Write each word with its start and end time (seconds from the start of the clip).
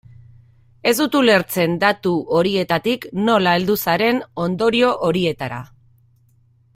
Ez 0.91 0.93
dut 0.99 1.17
ulertzen 1.19 1.75
datu 1.83 2.13
horietatik 2.39 3.05
nola 3.29 3.55
heldu 3.59 3.77
zaren 3.89 4.23
ondorio 4.49 4.91
horietara. 5.09 5.65